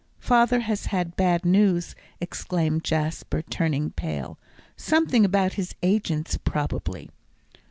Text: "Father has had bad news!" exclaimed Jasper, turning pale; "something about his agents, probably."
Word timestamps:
"Father 0.17 0.61
has 0.61 0.87
had 0.87 1.15
bad 1.15 1.45
news!" 1.45 1.93
exclaimed 2.19 2.83
Jasper, 2.83 3.43
turning 3.43 3.91
pale; 3.91 4.39
"something 4.75 5.23
about 5.23 5.53
his 5.53 5.75
agents, 5.83 6.39
probably." 6.43 7.11